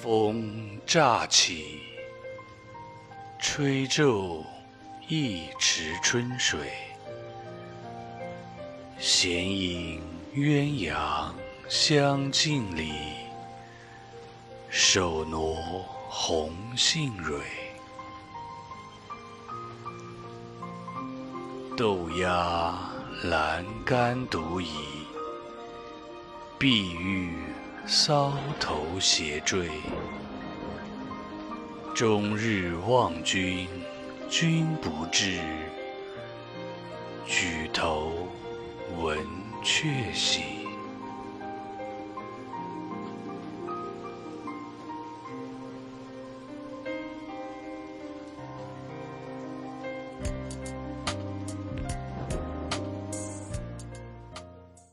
[0.00, 1.80] 风乍起，
[3.40, 4.44] 吹皱
[5.08, 6.60] 一池春水。
[8.96, 10.00] 闲影
[10.34, 11.32] 鸳鸯
[11.68, 12.92] 香径里，
[14.70, 15.56] 手挪
[16.08, 17.40] 红杏蕊。
[21.76, 22.72] 豆芽
[23.24, 24.68] 栏杆独倚，
[26.56, 27.36] 碧玉
[27.88, 29.70] 搔头斜坠，
[31.94, 33.66] 终日望君，
[34.28, 35.40] 君不至。
[37.24, 38.12] 举头
[38.98, 39.16] 闻
[39.64, 40.42] 鹊喜。